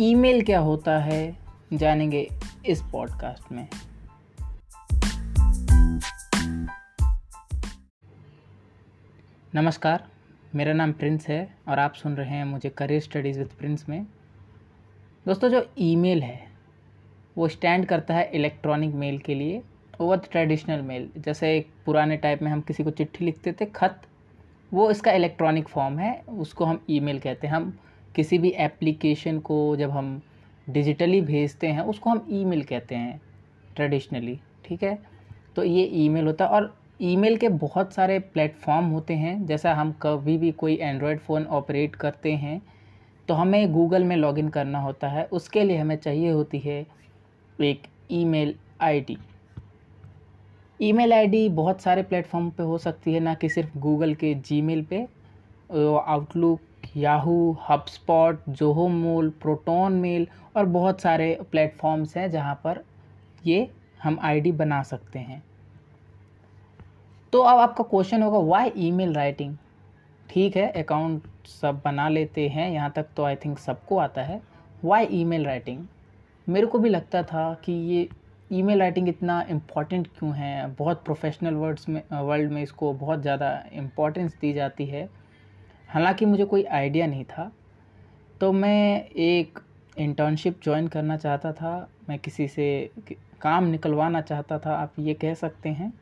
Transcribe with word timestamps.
Email 0.00 0.42
क्या 0.44 0.58
होता 0.58 0.98
है, 0.98 1.36
जानेंगे 1.72 2.28
इस 2.66 2.82
पॉडकास्ट 2.82 3.52
में। 3.52 3.68
नमस्कार, 9.54 10.04
मेरा 10.54 10.72
नाम 10.72 10.92
प्रिंस 10.92 11.28
है 11.28 11.56
और 11.68 11.78
आप 11.78 11.94
सुन 11.94 12.16
रहे 12.16 12.28
हैं 12.28 12.44
मुझे 12.44 12.68
करियर 12.68 13.00
स्टडीज़ 13.00 13.38
विद 13.38 13.48
प्रिंस 13.48 13.88
में। 13.88 14.04
दोस्तों, 15.26 15.48
जो 15.48 15.70
ईमेल 15.78 16.22
है, 16.22 16.40
वो 17.38 17.48
स्टैंड 17.48 17.86
करता 17.86 18.14
है 18.14 18.30
इलेक्ट्रॉनिक 18.34 18.94
मेल 18.94 19.18
के 19.18 19.34
लिए 19.34 19.62
ओवर 20.00 20.18
ट्रेडिशनल 20.18 20.82
मेल 20.82 21.10
जैसे 21.18 21.56
एक 21.56 21.70
पुराने 21.86 22.16
टाइप 22.16 22.42
में 22.42 22.50
हम 22.52 22.60
किसी 22.60 22.84
को 22.84 22.90
चिट्ठी 22.90 23.24
लिखते 23.24 23.52
थे, 23.52 23.66
खत, 23.66 24.00
वो 24.74 24.90
इसका 24.90 25.12
इलेक्ट्रॉनिक 25.12 25.68
फॉर्म 25.68 25.98
है, 25.98 26.20
उसको 26.28 26.64
हम 26.64 26.84
ईमेल 26.90 27.20
कहते 27.20 27.46
हैं। 27.46 27.54
हम 27.54 27.78
किसी 28.18 28.38
भी 28.38 28.48
एप्लीकेशन 28.60 29.38
को 29.40 29.56
जब 29.76 29.90
हम 29.90 30.20
डिजिटली 30.66 31.20
भेजते 31.20 31.66
हैं, 31.66 31.80
उसको 31.82 32.10
हम 32.10 32.26
ईमेल 32.32 32.62
कहते 32.62 32.94
हैं 32.94 33.20
ट्रेडिशनली 33.76 34.38
ठीक 34.64 34.82
है? 34.82 34.98
तो 35.56 35.64
ये 35.64 35.84
ईमेल 35.96 36.26
होता 36.26 36.44
है 36.44 36.50
और 36.50 36.74
ईमेल 37.02 37.36
के 37.36 37.48
बहुत 37.48 37.92
सारे 37.94 38.18
प्लेटफॉर्म 38.18 38.86
होते 38.86 39.14
हैं। 39.14 39.46
जैसा 39.46 39.74
हम 39.74 39.92
कभी 40.02 40.36
भी 40.38 40.50
कोई 40.54 40.76
एंड्रॉयड 40.76 41.20
फ़ोन 41.20 41.44
ऑपरेट 41.46 41.94
करते 41.96 42.32
हैं 42.34 42.60
तो 43.28 43.34
हमें 43.34 43.72
गूगल 43.72 44.04
में 44.04 44.16
लॉगिन 44.16 44.48
करना 44.48 44.80
होता 44.80 45.08
है। 45.08 45.24
उसके 45.24 45.64
लिए 45.64 45.76
हमें 45.76 45.96
चाहिए 45.96 46.30
होती 46.30 46.58
है 46.58 46.84
एक 47.58 47.86
ईमेल 48.12 48.54
आईडी 48.80 49.18
ईमेल 50.80 51.12
आईडी 51.12 51.48
बहुत 51.50 51.80
सारे 51.80 52.02
प्लेटफॉर्म 52.02 52.50
पे 52.50 52.62
हो 52.62 52.78
सकती 52.78 53.12
है, 53.12 53.20
ना 53.20 53.34
कि 53.34 53.48
सिर्फ़ 53.48 53.78
गूगल 53.78 54.14
के 54.14 54.34
जीमेल 54.42 54.82
पे। 54.90 55.06
Outlook 55.70 56.60
Yahoo 56.96 57.56
HubSpot 57.68 58.48
Zoho 58.50 58.86
mail 58.88 59.30
Proton 59.40 59.92
mail 59.94 60.26
और 60.56 60.66
बहुत 60.66 61.00
सारे 61.00 61.38
प्लेटफॉर्म्स 61.50 62.16
हैं 62.16 62.30
जहाँ 62.30 62.54
पर 62.64 62.82
ये 63.46 63.68
हम 64.02 64.18
आईडी 64.22 64.52
बना 64.54 64.82
सकते 64.82 65.18
हैं। 65.18 65.42
तो 67.32 67.40
अब 67.40 67.58
आपका 67.58 67.84
क्वेश्चन 67.84 68.22
होगा 68.22 68.38
वाई 68.48 68.72
ईमेल 68.78 69.14
राइटिंग 69.14 69.56
ठीक 70.28 70.56
है 70.56 70.70
अकाउंट 70.72 71.22
सब 71.50 71.80
बना 71.84 72.08
लेते 72.08 72.48
हैं, 72.48 72.70
यहाँ 72.70 72.92
तक 72.96 73.06
तो 73.16 73.24
आई 73.24 73.36
थिंक 73.36 73.58
सबको 73.58 73.98
आता 73.98 74.22
है। 74.22 74.40
वाई 74.84 75.06
ईमेल 75.12 75.44
राइटिंग 75.46 75.84
मेरे 76.46 76.66
को 76.66 76.78
भी 76.78 76.88
लगता 76.88 77.22
था 77.22 77.52
कि 77.64 77.72
ये 77.72 78.08
ईमेल 78.50 78.78
राइटिंग 78.80 79.08
इतना 79.08 79.40
इंपॉर्टेंट 79.50 80.06
क्यों 80.18 80.34
है? 80.34 80.74
बहुत 80.74 81.04
प्रोफेशनल 81.04 81.54
वर्ड्स 81.54 81.88
में 81.88 82.02
वर्ल्ड 82.12 82.52
में 82.52 82.62
इसको 82.62 82.92
बहुत 82.94 83.22
ज़्यादा 83.22 83.50
इम्पोर्टेंस 83.72 84.36
दी 84.40 84.52
जाती 84.52 84.86
है। 84.86 85.08
हालाँकि 85.88 86.26
मुझे 86.26 86.44
कोई 86.44 86.64
आइडिया 86.64 87.06
नहीं 87.06 87.24
था 87.24 87.50
तो 88.40 88.52
मैं 88.52 89.04
एक 89.04 89.58
इंटर्नशिप 89.96 90.60
ज्वाइन 90.62 90.88
करना 90.88 91.16
चाहता 91.16 91.52
था, 91.52 91.88
मैं 92.08 92.18
किसी 92.18 92.46
से 92.48 92.90
काम 93.40 93.64
निकलवाना 93.64 94.20
चाहता 94.20 94.58
था, 94.58 94.74
आप 94.74 94.92
ये 94.98 95.14
कह 95.14 95.34
सकते 95.34 95.68
हैं। 95.68 95.92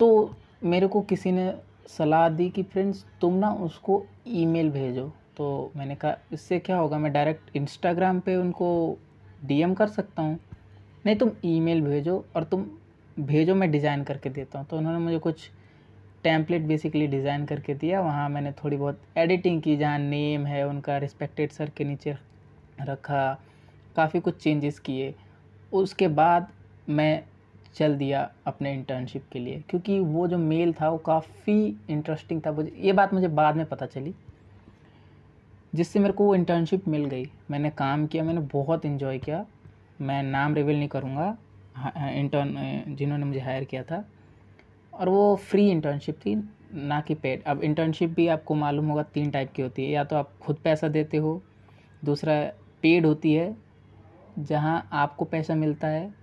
तो 0.00 0.34
मेरे 0.64 0.86
को 0.86 1.00
किसी 1.02 1.32
ने 1.32 1.52
सलाह 1.88 2.28
दी 2.28 2.48
कि, 2.50 2.62
फ्रेंड्स, 2.62 3.04
तुम 3.20 3.34
ना 3.34 3.50
उसको 3.52 4.04
ईमेल 4.28 4.70
भेजो। 4.70 5.06
तो 5.36 5.72
मैंने 5.76 5.94
कहा, 5.94 6.16
इससे 6.32 6.58
क्या 6.58 6.76
होगा, 6.76 6.98
मैं 6.98 7.12
डायरेक्ट 7.12 7.56
इंस्टाग्राम 7.56 8.20
पे 8.20 8.36
उनको 8.36 8.98
डीएम 9.44 9.74
कर 9.74 9.88
सकता 9.88 10.22
हूँ। 10.22 10.38
नहीं, 11.06 11.16
तुम 11.16 11.30
ईमेल 11.44 11.82
भेजो 11.82 12.24
और 12.36 12.44
तुम 12.44 12.66
भेजो, 13.18 13.54
मैं 13.54 13.70
डिज़ाइन 13.70 14.04
करके 14.04 14.30
देता 14.30 14.58
हूँ। 14.58 14.66
तो 14.66 14.78
उन्होंने 14.78 14.98
मुझे 14.98 15.18
कुछ 15.18 15.50
टेम्पलेट 16.24 16.62
बेसिकली 16.62 17.06
डिज़ाइन 17.06 17.44
करके 17.46 17.74
दिया। 17.74 18.00
वहाँ 18.00 18.28
मैंने 18.28 18.52
थोड़ी 18.54 18.76
बहुत 18.76 19.00
एडिटिंग 19.16 19.60
की 19.62 19.76
जहाँ 19.76 19.98
नेम 19.98 20.46
है 20.46 20.66
उनका 20.68 20.96
रिस्पेक्टेड 20.98 21.52
सर 21.52 21.70
के 21.76 21.84
नीचे 21.84 22.16
रखा। 22.82 23.32
काफ़ी 23.96 24.20
कुछ 24.20 24.42
चेंजेस 24.42 24.78
किए। 24.78 25.14
उसके 25.72 26.08
बाद 26.10 26.48
मैं 26.88 27.22
चल 27.76 27.96
दिया 27.96 28.30
अपने 28.46 28.72
इंटर्नशिप 28.74 29.24
के 29.32 29.38
लिए। 29.38 29.62
क्योंकि 29.70 29.98
वो 30.00 30.26
जो 30.28 30.38
मेल 30.38 30.72
था 30.72 30.88
वो 30.88 30.98
काफ़ी 30.98 31.76
इंटरेस्टिंग 31.90 32.40
था। 32.46 32.52
मुझे 32.52 32.72
ये 32.78 32.92
बात 32.92 33.14
मुझे 33.14 33.28
बाद 33.30 33.56
में 33.56 33.64
पता 33.66 33.86
चली 33.86 34.14
जिससे 35.72 35.98
मेरे 35.98 36.12
को 36.12 36.24
वो 36.24 36.34
इंटर्नशिप 36.34 36.88
मिल 36.88 37.04
गई। 37.04 37.26
मैंने 37.50 37.70
काम 37.70 38.06
किया 38.06 38.24
मैंने 38.24 38.40
बहुत 38.52 38.84
इन्जॉय 38.84 39.18
किया। 39.18 39.44
मैं 40.00 40.22
नाम 40.22 40.54
रिवील 40.54 40.76
नहीं 40.76 40.88
करूँगा। 40.88 41.36
इंटर्न 42.10 42.56
हाँ, 42.56 42.84
जिन्होंने 42.88 43.24
मुझे 43.24 43.40
हायर 43.40 43.64
किया 43.64 43.82
था। 43.82 44.04
और 45.00 45.08
वो 45.08 45.36
फ्री 45.36 45.70
इंटर्नशिप 45.70 46.16
थी, 46.16 46.48
ना 46.74 47.00
कि 47.00 47.14
पेड 47.14 47.42
अब 47.42 47.62
इंटर्नशिप 47.62 48.10
भी 48.10 48.28
आपको 48.28 48.54
मालूम 48.54 48.86
होगा 48.86 49.02
तीन 49.02 49.30
टाइप 49.30 49.52
की 49.52 49.62
होती 49.62 49.84
है। 49.84 49.90
या 49.90 50.04
तो 50.04 50.16
आप 50.16 50.32
खुद 50.40 50.56
पैसा 50.56 50.88
देते 50.88 51.16
हो, 51.16 51.42
दूसरा 52.04 52.52
पेड 52.82 53.06
होती 53.06 53.34
है, 53.34 53.56
जहाँ 54.38 54.88
आपको 54.92 55.24
पैसा 55.24 55.54
मिलता 55.54 55.86
है, 55.86 56.14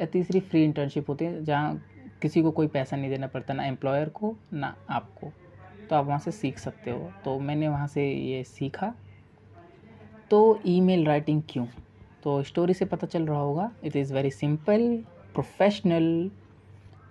या 0.00 0.06
तीसरी 0.06 0.40
फ्री 0.40 0.64
इंटर्नशिप 0.64 1.10
होती 1.10 1.24
है, 1.24 1.44
जहाँ 1.44 1.84
किसी 2.22 2.42
को 2.42 2.50
कोई 2.50 2.66
पैसा 2.66 2.96
नहीं 2.96 3.10
देना 3.10 3.26
पड़ता, 3.26 3.54
ना 3.54 3.64
एम्प्लॉयर 3.64 4.08
को, 4.08 4.36
ना 4.52 4.76
आपको। 4.90 5.32
तो 5.90 5.96
आप 5.96 6.06
वहाँ 6.06 6.18
से 6.18 6.30
सीख 6.30 6.58
सकते 6.58 6.90
हो। 6.90 7.12
तो 7.24 7.38
मैंने 7.38 7.68
वहाँ 7.68 7.86
से 7.86 8.12
ये 8.12 8.44
सीखा। 8.44 8.94
तो 10.30 10.60
ईमेल 10.66 11.06
राइटिंग 11.06 11.42
क्यों? 11.48 11.66
तो 12.22 12.42
स्टोरी 12.42 12.74
से 12.74 12.84
पता 12.84 13.06
चल 13.06 13.26
रहा 13.26 13.40
होगा। 13.40 13.72
It 13.84 13.96
is 13.96 14.14
very 14.14 14.30
simple 14.30 15.04
professional 15.34 16.30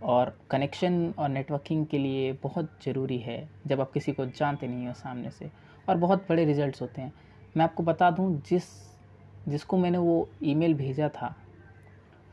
और 0.02 0.38
कनेक्शन 0.50 1.14
और 1.18 1.30
नेटवर्किंग 1.30 1.86
के 1.86 1.98
लिए 1.98 2.34
बहुत 2.34 2.70
ज़रूरी 2.86 3.18
है, 3.18 3.50
जब 3.68 3.82
आप 3.82 3.92
किसी 3.92 4.12
को 4.12 4.26
जानते 4.26 4.68
नहीं 4.68 4.88
हो 4.88 4.94
सामने 4.94 5.32
से। 5.32 5.52
और 5.90 5.98
बहुत 5.98 6.26
बड़े 6.30 6.46
रिजल्ट्स 6.46 6.82
होते 6.82 7.02
हैं। 7.02 7.14
मैं 7.58 7.64
आपको 7.64 7.84
बता 7.84 8.12
दूँ, 8.12 8.42
जिस, 8.50 8.64
जिसको 9.48 9.78
मैंने 9.78 9.98
वो 9.98 10.30
ईमेल 10.44 10.74
भेजा 10.74 11.10
था, 11.10 11.36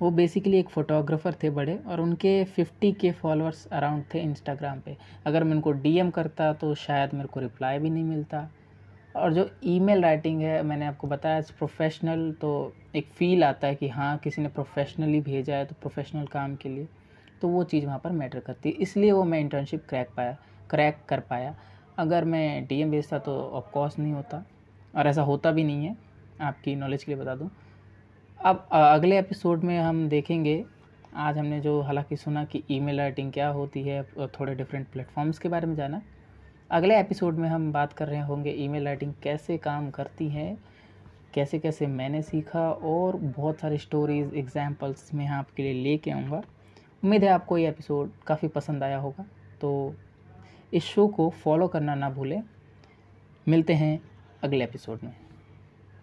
वो 0.03 0.10
बेसिकली 0.10 0.58
एक 0.58 0.69
फ़ोटोग्राफ़र 0.69 1.34
थे 1.42 1.50
बड़े 1.50 1.76
और 1.86 2.00
उनके 2.00 2.44
50 2.44 2.92
के 2.92 3.12
फॉलोअर्स 3.12 3.66
अराउंड 3.66 4.04
थे 4.14 4.19
इंस्टाग्राम 4.19 4.80
पे। 4.80 4.97
अगर 5.26 5.44
मैं 5.44 5.53
उनको 5.53 5.72
डीएम 5.72 6.10
करता 6.10 6.53
तो 6.53 6.74
शायद 6.74 7.14
मेरे 7.14 7.28
को 7.28 7.41
रिप्लाई 7.41 7.78
भी 7.78 7.91
नहीं 7.91 8.04
मिलता। 8.04 8.50
और 9.16 9.32
जो 9.32 9.50
ईमेल 9.64 10.03
राइटिंग 10.03 10.42
है, 10.42 10.62
मैंने 10.62 10.86
आपको 10.86 11.06
बताया 11.06 11.41
प्रोफेशनल 11.41 12.32
तो 12.32 12.72
एक 12.97 13.08
फ़ील 13.08 13.44
आता 13.44 13.66
है 13.66 13.74
कि 13.74 13.88
हाँ 13.88 14.19
किसी 14.19 14.42
ने 14.42 14.48
प्रोफेशनली 14.48 15.20
भेजा 15.20 15.56
है 15.56 15.64
तो 15.64 15.74
प्रोफेशनल 15.80 16.26
काम 16.26 16.56
के 16.56 16.69
लिए। 16.69 16.88
तो 17.43 17.49
वो 17.49 17.65
चीज़ 17.65 17.87
वहाँ 17.87 17.99
पर 17.99 18.12
मैटर 18.12 18.41
करती 18.41 18.69
है। 18.69 18.75
इसलिए 18.77 19.12
वो 19.12 19.25
मैं 19.25 19.41
इंटर्नशिप 19.41 19.84
क्रैक 19.89 20.09
पाया 20.17 20.37
क्रैक 20.71 20.99
कर 21.09 21.21
पाया। 21.21 21.55
अगर 21.99 22.25
मैं 22.25 22.67
डी 22.67 22.81
एम 22.81 22.91
भेजता 22.91 23.19
तो 23.19 23.37
ऑफकोर्स 23.55 23.99
नहीं 23.99 24.12
होता 24.12 24.45
और 24.95 25.06
ऐसा 25.06 25.22
होता 25.22 25.50
भी 25.50 25.65
नहीं 25.65 25.87
है। 25.87 25.97
आपकी 26.41 26.75
नॉलेज 26.77 27.05
के 27.05 27.12
लिए 27.12 27.21
बता 27.21 27.34
दूँ। 27.34 27.50
अब 28.41 28.67
अगले 28.72 29.19
एपिसोड 29.19 29.62
में 29.65 29.78
हम 29.78 30.09
देखेंगे, 30.09 30.65
आज 31.17 31.39
हमने 31.39 31.61
जो 31.61 31.81
हालाँकि 31.81 32.17
सुना 32.17 32.45
कि 32.45 32.62
ईमेल 32.71 32.99
राइटिंग 32.99 33.33
क्या 33.33 33.49
होती 33.49 33.83
है 33.83 34.03
थोड़े 34.31 34.55
डिफरेंट 34.55 34.87
प्लेटफॉर्म्स 34.93 35.39
के 35.39 35.49
बारे 35.49 35.66
में 35.66 35.75
जाना। 35.75 36.01
अगले 36.71 36.99
एपिसोड 37.01 37.39
में 37.39 37.49
हम 37.49 37.71
बात 37.72 37.93
कर 37.93 38.09
रहे 38.09 38.21
होंगे 38.21 38.51
ईमेल 38.59 38.84
राइटिंग 38.84 39.12
कैसे 39.22 39.56
काम 39.59 39.91
करती 39.91 40.28
है 40.28 40.56
कैसे 41.34 41.59
कैसे 41.59 41.87
मैंने 41.87 42.22
सीखा 42.22 42.69
और 42.71 43.16
बहुत 43.16 43.61
सारी 43.61 43.78
स्टोरीज़ 43.78 44.34
एग्जाम्पल्स 44.34 45.11
मैं 45.15 45.27
आपके 45.28 45.62
लिए 45.62 45.83
लेके 45.83 46.11
आऊँगा। 46.11 46.43
उम्मीद 47.04 47.25
है 47.25 47.31
आपको 47.31 47.59
ये 47.59 47.69
एपिसोड 47.69 48.10
काफ़ी 48.26 48.48
पसंद 48.48 48.82
आया 48.82 48.98
होगा। 48.98 49.25
तो 49.60 49.94
इस 50.75 50.84
शो 50.84 51.09
को 51.09 51.31
फॉलो 51.31 51.69
करना 51.69 51.94
ना 51.94 52.10
भूलें। 52.10 52.42
मिलते 53.48 53.75
हैं 53.75 54.00
अगले 54.42 54.65
एपिसोड 54.65 54.98
में। 55.04 55.23